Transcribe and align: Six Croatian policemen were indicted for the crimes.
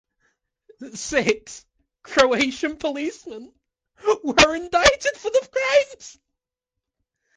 Six 0.95 1.63
Croatian 2.01 2.77
policemen 2.77 3.53
were 4.23 4.55
indicted 4.55 5.15
for 5.15 5.29
the 5.29 5.47
crimes. 5.51 6.17